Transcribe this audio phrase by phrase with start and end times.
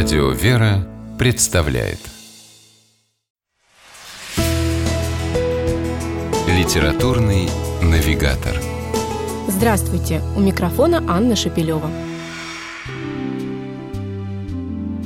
[0.00, 0.86] Радио «Вера»
[1.18, 1.98] представляет
[6.46, 7.48] Литературный
[7.82, 8.54] навигатор
[9.48, 10.22] Здравствуйте!
[10.36, 11.90] У микрофона Анна Шапилева.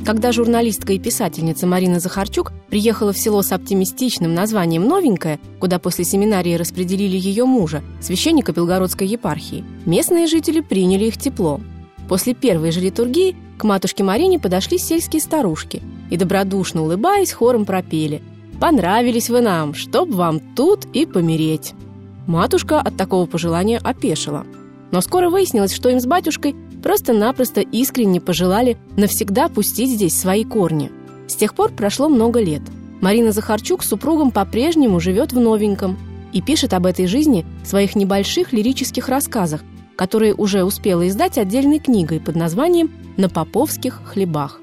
[0.05, 6.05] Когда журналистка и писательница Марина Захарчук приехала в село с оптимистичным названием «Новенькое», куда после
[6.05, 11.59] семинарии распределили ее мужа, священника Белгородской епархии, местные жители приняли их тепло.
[12.07, 18.21] После первой же литургии к матушке Марине подошли сельские старушки и, добродушно улыбаясь, хором пропели
[18.59, 21.73] «Понравились вы нам, чтоб вам тут и помереть».
[22.27, 24.45] Матушка от такого пожелания опешила.
[24.91, 30.91] Но скоро выяснилось, что им с батюшкой просто-напросто искренне пожелали навсегда пустить здесь свои корни.
[31.27, 32.61] С тех пор прошло много лет.
[33.01, 35.97] Марина Захарчук с супругом по-прежнему живет в новеньком
[36.31, 39.61] и пишет об этой жизни в своих небольших лирических рассказах,
[39.95, 44.59] которые уже успела издать отдельной книгой под названием «На поповских хлебах».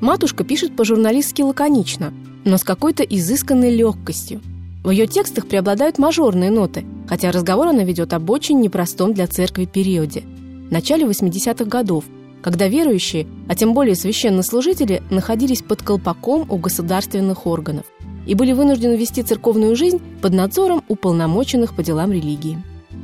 [0.00, 2.12] Матушка пишет по-журналистски лаконично,
[2.44, 4.40] но с какой-то изысканной легкостью.
[4.84, 9.64] В ее текстах преобладают мажорные ноты, хотя разговор она ведет об очень непростом для церкви
[9.64, 10.22] периоде–
[10.70, 12.04] начале 80-х годов,
[12.42, 17.86] когда верующие, а тем более священнослужители, находились под колпаком у государственных органов
[18.26, 22.58] и были вынуждены вести церковную жизнь под надзором уполномоченных по делам религии.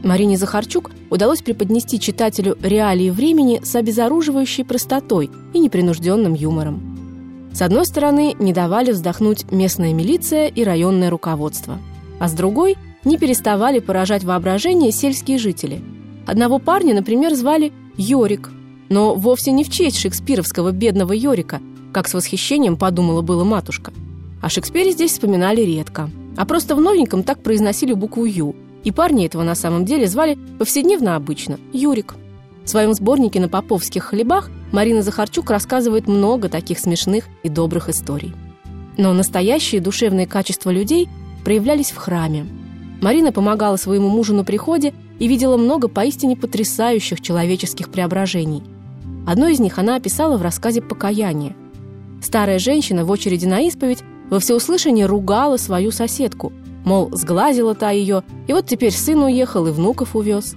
[0.05, 7.51] Марине Захарчук удалось преподнести читателю реалии времени с обезоруживающей простотой и непринужденным юмором.
[7.53, 11.79] С одной стороны, не давали вздохнуть местная милиция и районное руководство,
[12.19, 15.83] а с другой– не переставали поражать воображение сельские жители–
[16.27, 18.51] Одного парня, например, звали Йорик,
[18.89, 21.61] но вовсе не в честь шекспировского бедного Йорика,
[21.93, 23.93] как с восхищением подумала была матушка.
[24.41, 29.27] О Шекспире здесь вспоминали редко, а просто в новеньком так произносили букву «Ю», и парни
[29.27, 32.15] этого на самом деле звали повседневно обычно– Юрик.
[32.65, 38.35] В своем сборнике на поповских хлебах Марина Захарчук рассказывает много таких смешных и добрых историй.
[38.97, 41.09] Но настоящие душевные качества людей
[41.45, 42.47] проявлялись в храме.
[43.03, 48.63] Марина помогала своему мужу на приходе и видела много поистине потрясающих человеческих преображений.
[49.27, 51.55] Одно из них она описала в рассказе «Покаяние».
[52.23, 56.53] Старая женщина в очереди на исповедь во всеуслышание ругала свою соседку,
[56.85, 60.55] мол, сглазила та ее, и вот теперь сын уехал и внуков увез.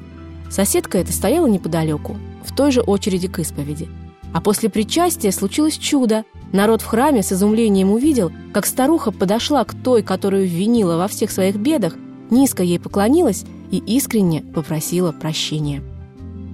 [0.49, 3.87] Соседка эта стояла неподалеку, в той же очереди к исповеди.
[4.33, 6.25] А после причастия случилось чудо.
[6.51, 11.31] Народ в храме с изумлением увидел, как старуха подошла к той, которую винила во всех
[11.31, 11.95] своих бедах,
[12.29, 15.81] низко ей поклонилась и искренне попросила прощения.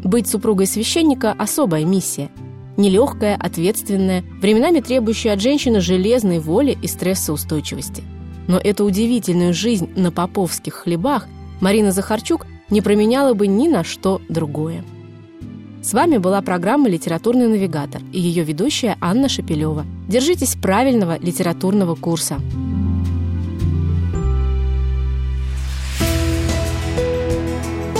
[0.04, 2.30] Быть супругой священника– особая миссия.
[2.76, 8.04] Нелегкая, ответственная, временами требующая от женщины железной воли и стрессоустойчивости.
[8.48, 11.28] Но эту удивительную жизнь на поповских хлебах
[11.62, 14.84] Марина Захарчук не променяла бы ни на что другое.
[15.82, 19.86] С вами была программа «Литературный навигатор» и ее ведущая Анна Шапилева.
[20.08, 22.40] Держитесь правильного литературного курса.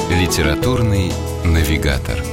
[0.10, 1.12] Литературный
[1.44, 2.24] навигатор.